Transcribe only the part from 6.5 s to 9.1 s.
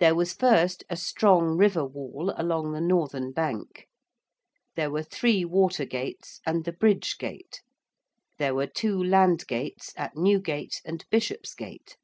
the Bridge gate; there were two